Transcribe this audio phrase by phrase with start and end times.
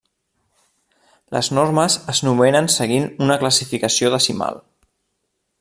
[1.35, 4.63] Les normes es numeren seguint una classificació decimal.